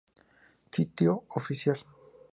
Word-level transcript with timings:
Sito 0.73 1.25
Oficial 1.37 1.77